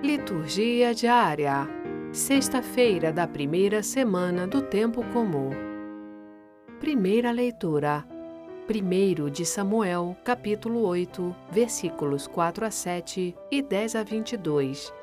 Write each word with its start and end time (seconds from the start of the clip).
Liturgia 0.00 0.94
diária. 0.94 1.68
Sexta-feira 2.12 3.12
da 3.12 3.26
primeira 3.26 3.82
semana 3.82 4.46
do 4.46 4.62
tempo 4.62 5.02
comum. 5.12 5.50
Primeira 6.78 7.32
leitura. 7.32 8.06
1 8.70 9.28
de 9.28 9.44
Samuel, 9.44 10.16
capítulo 10.22 10.86
8, 10.86 11.34
versículos 11.50 12.28
4 12.28 12.64
a 12.64 12.70
7 12.70 13.34
e 13.50 13.60
10 13.60 13.96
a 13.96 14.04
22. 14.04 14.94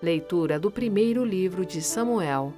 Leitura 0.00 0.58
do 0.58 0.70
primeiro 0.70 1.22
livro 1.22 1.66
de 1.66 1.82
Samuel. 1.82 2.54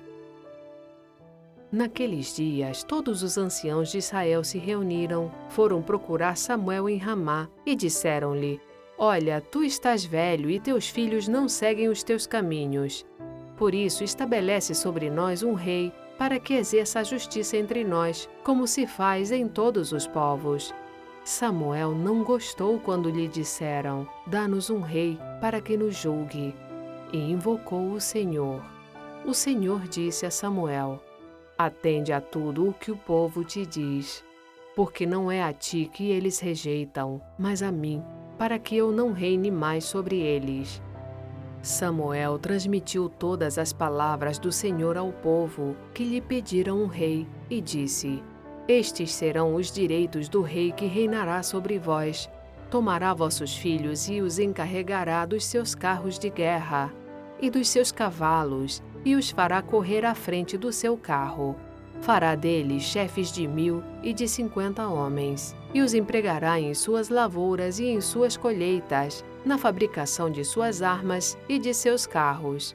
Naqueles 1.73 2.37
dias, 2.37 2.85
todos 2.85 3.25
os 3.25 3.37
anciãos 3.37 3.91
de 3.91 3.99
Israel 3.99 4.45
se 4.45 4.57
reuniram, 4.57 5.33
foram 5.49 5.83
procurar 5.83 6.37
Samuel 6.37 6.89
em 6.89 6.97
Ramá 6.97 7.49
e 7.67 7.75
disseram-lhe: 7.75 8.61
Olha, 9.05 9.41
tu 9.41 9.65
estás 9.65 10.05
velho 10.05 10.49
e 10.49 10.61
teus 10.61 10.89
filhos 10.89 11.27
não 11.27 11.49
seguem 11.49 11.89
os 11.89 12.05
teus 12.05 12.25
caminhos. 12.25 13.05
Por 13.57 13.75
isso, 13.75 14.05
estabelece 14.05 14.77
sobre 14.77 15.11
nós 15.11 15.43
um 15.43 15.55
rei, 15.55 15.93
para 16.17 16.39
que 16.39 16.55
exerça 16.55 17.01
a 17.01 17.03
justiça 17.03 17.57
entre 17.57 17.83
nós, 17.83 18.31
como 18.45 18.65
se 18.65 18.87
faz 18.87 19.33
em 19.33 19.49
todos 19.49 19.91
os 19.91 20.07
povos. 20.07 20.73
Samuel 21.25 21.91
não 21.97 22.23
gostou 22.23 22.79
quando 22.79 23.11
lhe 23.11 23.27
disseram: 23.27 24.07
Dá-nos 24.25 24.71
um 24.71 24.81
rei 24.81 25.19
para 25.41 25.61
que 25.61 25.77
nos 25.77 25.97
julgue. 25.97 26.55
E 27.13 27.19
invocou 27.19 27.91
o 27.91 28.01
Senhor. 28.01 28.65
O 29.27 29.35
Senhor 29.35 29.81
disse 29.89 30.27
a 30.27 30.31
Samuel: 30.31 31.03
Atende 31.59 32.13
a 32.13 32.21
tudo 32.21 32.69
o 32.69 32.73
que 32.73 32.93
o 32.93 32.97
povo 32.97 33.43
te 33.43 33.67
diz, 33.67 34.25
porque 34.77 35.05
não 35.05 35.29
é 35.29 35.43
a 35.43 35.53
ti 35.53 35.91
que 35.93 36.09
eles 36.09 36.39
rejeitam, 36.39 37.21
mas 37.37 37.65
a 37.65 37.73
mim, 37.73 38.01
para 38.43 38.59
que 38.59 38.77
eu 38.77 38.91
não 38.91 39.13
reine 39.13 39.53
mais 39.53 39.85
sobre 39.85 40.19
eles. 40.19 40.83
Samuel 41.63 42.41
transmitiu 42.41 43.09
todas 43.09 43.57
as 43.57 43.73
palavras 43.73 44.37
do 44.37 44.51
Senhor 44.51 44.99
ao 44.99 45.13
povo, 45.13 45.77
que 45.95 46.03
lhe 46.03 46.21
pediram 46.21 46.83
um 46.83 46.89
rei, 46.89 47.25
e 47.49 47.61
disse: 47.61 48.21
Estes 48.67 49.13
serão 49.13 49.55
os 49.55 49.71
direitos 49.71 50.29
do 50.29 50.43
rei 50.43 50.73
que 50.73 50.87
reinará 50.87 51.41
sobre 51.45 51.79
vós. 51.79 52.29
Tomará 52.69 53.15
vossos 53.15 53.57
filhos 53.57 54.09
e 54.09 54.21
os 54.21 54.41
encarregará 54.41 55.25
dos 55.25 55.45
seus 55.45 55.73
carros 55.73 56.19
de 56.19 56.29
guerra 56.29 56.93
e 57.41 57.49
dos 57.49 57.69
seus 57.69 57.93
cavalos, 57.93 58.83
e 59.05 59.15
os 59.15 59.31
fará 59.31 59.63
correr 59.63 60.05
à 60.05 60.17
frente 60.17 60.59
do 60.59 60.73
seu 60.73 60.97
carro. 60.97 61.55
Fará 62.03 62.35
deles 62.35 62.83
chefes 62.83 63.31
de 63.31 63.47
mil 63.47 63.81
e 64.03 64.13
de 64.13 64.27
cinquenta 64.27 64.89
homens, 64.89 65.55
e 65.73 65.81
os 65.81 65.95
empregará 65.95 66.59
em 66.59 66.75
suas 66.75 67.09
lavouras 67.09 67.79
e 67.79 67.87
em 67.87 68.01
suas 68.01 68.37
colheitas, 68.37 69.25
na 69.45 69.57
fabricação 69.57 70.29
de 70.29 70.45
suas 70.45 70.83
armas 70.83 71.39
e 71.49 71.61
de 71.61 71.73
seus 71.73 72.05
carros. 72.05 72.75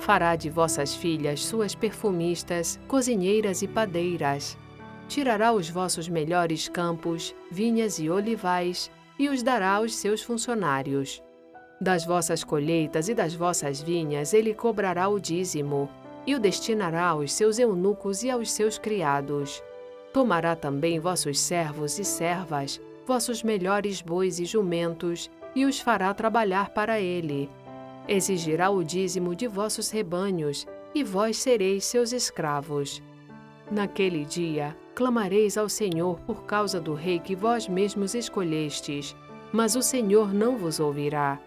Fará 0.00 0.34
de 0.34 0.50
vossas 0.50 0.92
filhas 0.92 1.44
suas 1.44 1.72
perfumistas, 1.72 2.80
cozinheiras 2.88 3.62
e 3.62 3.68
padeiras. 3.68 4.58
Tirará 5.06 5.52
os 5.52 5.70
vossos 5.70 6.08
melhores 6.08 6.68
campos, 6.68 7.32
vinhas 7.52 8.00
e 8.00 8.10
olivais, 8.10 8.90
e 9.16 9.28
os 9.28 9.40
dará 9.40 9.76
aos 9.76 9.94
seus 9.94 10.20
funcionários. 10.20 11.22
Das 11.80 12.04
vossas 12.04 12.42
colheitas 12.42 13.08
e 13.08 13.14
das 13.14 13.34
vossas 13.34 13.80
vinhas 13.80 14.34
ele 14.34 14.52
cobrará 14.52 15.08
o 15.08 15.20
dízimo, 15.20 15.88
e 16.26 16.34
o 16.34 16.40
destinará 16.40 17.06
aos 17.06 17.32
seus 17.32 17.58
eunucos 17.58 18.22
e 18.22 18.30
aos 18.30 18.50
seus 18.50 18.78
criados. 18.78 19.62
Tomará 20.12 20.54
também 20.54 20.98
vossos 20.98 21.38
servos 21.38 21.98
e 21.98 22.04
servas, 22.04 22.80
vossos 23.06 23.42
melhores 23.42 24.00
bois 24.00 24.38
e 24.38 24.44
jumentos, 24.44 25.30
e 25.54 25.64
os 25.64 25.80
fará 25.80 26.12
trabalhar 26.14 26.70
para 26.70 27.00
ele. 27.00 27.50
Exigirá 28.08 28.70
o 28.70 28.82
dízimo 28.82 29.34
de 29.34 29.46
vossos 29.46 29.90
rebanhos, 29.90 30.66
e 30.94 31.02
vós 31.02 31.38
sereis 31.38 31.84
seus 31.84 32.12
escravos. 32.12 33.02
Naquele 33.70 34.24
dia, 34.24 34.76
clamareis 34.94 35.56
ao 35.56 35.68
Senhor 35.68 36.20
por 36.20 36.44
causa 36.44 36.80
do 36.80 36.94
rei 36.94 37.18
que 37.18 37.34
vós 37.34 37.66
mesmos 37.66 38.14
escolhestes, 38.14 39.16
mas 39.52 39.74
o 39.74 39.82
Senhor 39.82 40.32
não 40.32 40.56
vos 40.56 40.78
ouvirá. 40.78 41.40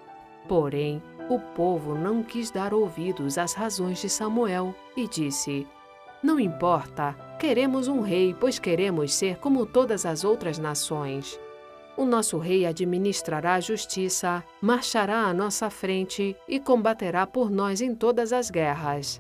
Porém, 0.48 1.02
o 1.30 1.40
povo 1.40 1.94
não 1.94 2.24
quis 2.24 2.52
dar 2.52 2.74
ouvidos 2.74 3.38
às 3.38 3.54
razões 3.54 4.00
de 4.00 4.10
Samuel 4.10 4.74
e 4.96 5.08
disse: 5.08 5.68
Não 6.24 6.40
importa, 6.40 7.16
queremos 7.40 7.88
um 7.88 8.02
rei, 8.02 8.36
pois 8.40 8.60
queremos 8.60 9.14
ser 9.14 9.38
como 9.38 9.66
todas 9.66 10.06
as 10.06 10.24
outras 10.24 10.58
nações. 10.58 11.40
O 11.98 12.06
nosso 12.06 12.38
rei 12.38 12.66
administrará 12.66 13.56
a 13.56 13.60
justiça, 13.60 14.44
marchará 14.62 15.26
à 15.26 15.34
nossa 15.34 15.70
frente 15.70 16.36
e 16.48 16.60
combaterá 16.60 17.26
por 17.26 17.50
nós 17.50 17.82
em 17.82 17.96
todas 17.96 18.32
as 18.32 18.52
guerras. 18.52 19.20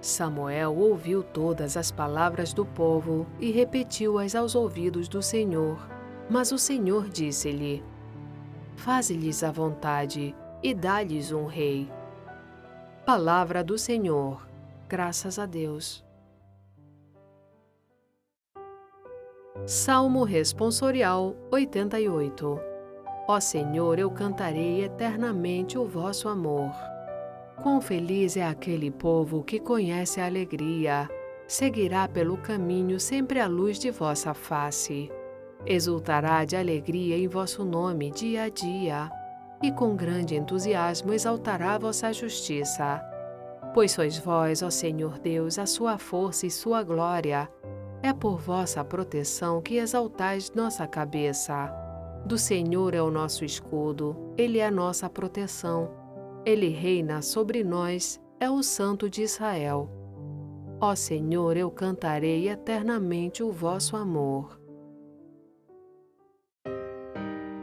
Samuel 0.00 0.76
ouviu 0.76 1.22
todas 1.22 1.76
as 1.76 1.92
palavras 1.92 2.52
do 2.52 2.66
povo 2.66 3.26
e 3.38 3.52
repetiu-as 3.52 4.34
aos 4.34 4.54
ouvidos 4.54 5.06
do 5.06 5.22
Senhor. 5.22 5.78
Mas 6.28 6.50
o 6.50 6.58
Senhor 6.58 7.08
disse-lhe: 7.08 7.84
Faze-lhes 8.74 9.44
a 9.44 9.52
vontade 9.52 10.34
e 10.62 10.74
dá-lhes 10.74 11.32
um 11.32 11.46
rei. 11.46 11.90
Palavra 13.04 13.64
do 13.64 13.76
Senhor. 13.76 14.46
Graças 14.88 15.38
a 15.38 15.46
Deus. 15.46 16.04
Salmo 19.66 20.24
Responsorial 20.24 21.36
88 21.50 22.72
Ó 23.28 23.38
Senhor, 23.38 23.98
eu 23.98 24.10
cantarei 24.10 24.84
eternamente 24.84 25.78
o 25.78 25.86
vosso 25.86 26.28
amor. 26.28 26.72
Quão 27.62 27.80
feliz 27.80 28.36
é 28.36 28.44
aquele 28.44 28.90
povo 28.90 29.44
que 29.44 29.60
conhece 29.60 30.20
a 30.20 30.26
alegria, 30.26 31.08
seguirá 31.46 32.08
pelo 32.08 32.36
caminho 32.36 32.98
sempre 32.98 33.38
a 33.38 33.46
luz 33.46 33.78
de 33.78 33.90
vossa 33.90 34.34
face. 34.34 35.10
Exultará 35.64 36.44
de 36.44 36.56
alegria 36.56 37.16
em 37.16 37.28
vosso 37.28 37.64
nome 37.64 38.10
dia 38.10 38.42
a 38.44 38.48
dia, 38.48 39.08
e 39.62 39.70
com 39.70 39.94
grande 39.94 40.34
entusiasmo 40.34 41.12
exaltará 41.12 41.78
vossa 41.78 42.12
justiça. 42.12 43.00
Pois 43.72 43.92
sois 43.92 44.18
vós, 44.18 44.62
ó 44.62 44.68
Senhor 44.68 45.18
Deus, 45.18 45.58
a 45.58 45.64
sua 45.64 45.96
força 45.96 46.46
e 46.46 46.50
sua 46.50 46.82
glória. 46.82 47.48
É 48.02 48.12
por 48.12 48.40
vossa 48.40 48.84
proteção 48.84 49.62
que 49.62 49.76
exaltais 49.76 50.50
nossa 50.54 50.86
cabeça. 50.86 51.72
Do 52.26 52.36
Senhor 52.36 52.94
é 52.94 53.00
o 53.00 53.10
nosso 53.10 53.44
escudo, 53.44 54.16
ele 54.36 54.58
é 54.58 54.66
a 54.66 54.70
nossa 54.70 55.08
proteção. 55.08 55.90
Ele 56.44 56.68
reina 56.68 57.22
sobre 57.22 57.62
nós, 57.62 58.20
é 58.40 58.50
o 58.50 58.62
Santo 58.62 59.08
de 59.08 59.22
Israel. 59.22 59.88
Ó 60.80 60.96
Senhor, 60.96 61.56
eu 61.56 61.70
cantarei 61.70 62.48
eternamente 62.48 63.42
o 63.42 63.52
vosso 63.52 63.96
amor. 63.96 64.60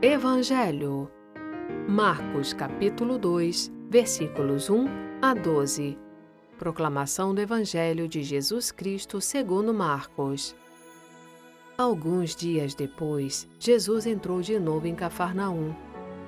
Evangelho. 0.02 1.12
Marcos 1.90 2.54
capítulo 2.54 3.18
2, 3.18 3.72
versículos 3.90 4.70
1 4.70 4.86
a 5.24 5.34
12. 5.34 5.98
Proclamação 6.56 7.34
do 7.34 7.42
Evangelho 7.42 8.08
de 8.08 8.22
Jesus 8.22 8.72
Cristo 8.72 9.20
segundo 9.20 9.74
Marcos. 9.74 10.56
Alguns 11.76 12.36
dias 12.36 12.76
depois, 12.76 13.50
Jesus 13.60 14.06
entrou 14.06 14.40
de 14.40 14.60
novo 14.60 14.86
em 14.86 14.94
Cafarnaum. 14.94 15.74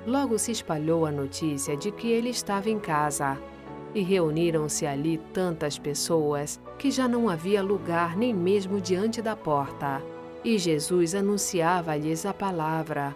Logo 0.08 0.40
se 0.40 0.52
espalhou 0.52 1.06
a 1.06 1.12
notícia 1.12 1.78
de 1.78 1.92
que 1.92 2.08
ele 2.08 2.30
estava 2.32 2.68
em 2.68 2.80
casa. 2.80 3.38
E 3.94 4.02
reuniram-se 4.02 4.88
ali 4.88 5.20
tantas 5.32 5.78
pessoas 5.78 6.60
que 6.80 6.90
já 6.90 7.08
não 7.08 7.30
havia 7.30 7.62
lugar 7.62 8.18
nem 8.18 8.34
mesmo 8.34 8.82
diante 8.82 9.22
da 9.22 9.36
porta. 9.36 10.02
E 10.44 10.58
Jesus 10.58 11.14
anunciava-lhes 11.14 12.26
a 12.26 12.34
palavra. 12.34 13.16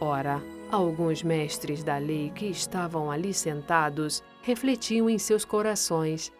Ora, 0.00 0.42
alguns 0.70 1.22
mestres 1.22 1.82
da 1.82 1.96
lei 1.96 2.30
que 2.34 2.46
estavam 2.46 3.10
ali 3.10 3.32
sentados 3.32 4.22
refletiam 4.42 5.08
em 5.08 5.18
seus 5.18 5.44
corações: 5.44 6.30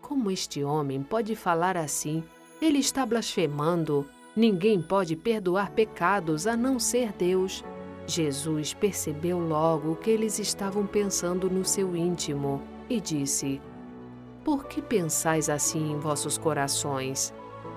Como 0.00 0.30
este 0.30 0.64
homem 0.64 1.02
pode 1.02 1.36
falar 1.36 1.76
assim? 1.76 2.24
Ele 2.60 2.78
está 2.78 3.06
blasfemando. 3.06 4.06
Ninguém 4.34 4.80
pode 4.80 5.16
perdoar 5.16 5.70
pecados 5.70 6.46
a 6.46 6.56
não 6.56 6.78
ser 6.78 7.12
Deus. 7.12 7.64
Jesus 8.06 8.72
percebeu 8.72 9.38
logo 9.38 9.96
que 9.96 10.10
eles 10.10 10.38
estavam 10.38 10.86
pensando 10.86 11.50
no 11.50 11.64
seu 11.64 11.94
íntimo 11.94 12.62
e 12.90 13.00
disse: 13.00 13.60
Por 14.44 14.66
que 14.66 14.82
pensais 14.82 15.48
assim 15.48 15.92
em 15.92 15.98
vossos 15.98 16.36
corações? 16.36 17.32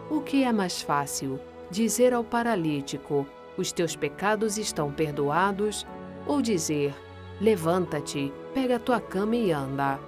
O 0.09 0.21
que 0.21 0.43
é 0.43 0.51
mais 0.51 0.81
fácil, 0.81 1.39
dizer 1.69 2.13
ao 2.13 2.23
paralítico: 2.23 3.27
Os 3.61 3.71
teus 3.71 3.95
pecados 3.95 4.57
estão 4.57 4.91
perdoados? 4.91 5.85
Ou 6.25 6.41
dizer: 6.41 6.95
Levanta-te, 7.39 8.33
pega 8.55 8.77
a 8.77 8.79
tua 8.79 8.99
cama 8.99 9.35
e 9.35 9.51
anda? 9.51 9.99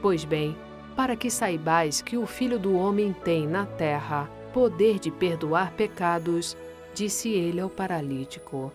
Pois 0.00 0.24
bem, 0.24 0.56
para 0.96 1.14
que 1.14 1.30
saibais 1.30 2.00
que 2.00 2.16
o 2.16 2.26
Filho 2.26 2.58
do 2.58 2.74
Homem 2.74 3.12
tem 3.12 3.46
na 3.46 3.66
terra 3.66 4.30
poder 4.50 4.98
de 4.98 5.10
perdoar 5.10 5.72
pecados, 5.72 6.56
disse 6.94 7.28
ele 7.28 7.60
ao 7.60 7.68
paralítico. 7.68 8.72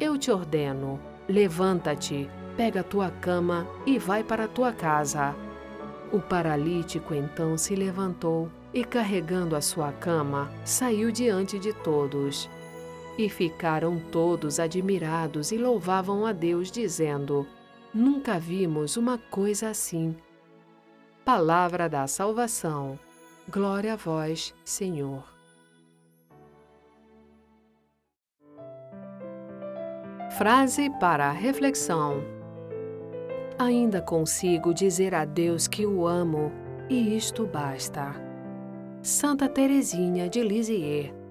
Eu 0.00 0.18
te 0.18 0.32
ordeno: 0.32 0.98
levanta-te, 1.28 2.28
pega 2.56 2.80
a 2.80 2.84
tua 2.84 3.08
cama 3.08 3.68
e 3.86 4.00
vai 4.00 4.24
para 4.24 4.46
a 4.46 4.48
tua 4.48 4.72
casa. 4.72 5.32
O 6.12 6.18
paralítico 6.18 7.14
então 7.14 7.56
se 7.56 7.76
levantou 7.76 8.50
e, 8.72 8.82
carregando 8.82 9.54
a 9.54 9.60
sua 9.60 9.92
cama, 9.92 10.50
saiu 10.64 11.12
diante 11.12 11.56
de 11.56 11.72
todos. 11.72 12.50
E 13.16 13.28
ficaram 13.28 13.98
todos 14.10 14.58
admirados 14.58 15.52
e 15.52 15.56
louvavam 15.56 16.26
a 16.26 16.32
Deus, 16.32 16.70
dizendo: 16.70 17.46
Nunca 17.92 18.38
vimos 18.38 18.96
uma 18.96 19.18
coisa 19.18 19.68
assim. 19.68 20.16
Palavra 21.24 21.88
da 21.88 22.06
salvação. 22.08 22.98
Glória 23.48 23.92
a 23.92 23.96
vós, 23.96 24.52
Senhor. 24.64 25.22
Frase 30.36 30.90
para 30.98 31.26
a 31.26 31.32
reflexão: 31.32 32.20
Ainda 33.56 34.02
consigo 34.02 34.74
dizer 34.74 35.14
a 35.14 35.24
Deus 35.24 35.68
que 35.68 35.86
o 35.86 36.04
amo, 36.04 36.50
e 36.90 37.16
isto 37.16 37.46
basta. 37.46 38.12
Santa 39.00 39.48
Teresinha 39.48 40.28
de 40.28 40.42
Lisieux 40.42 41.23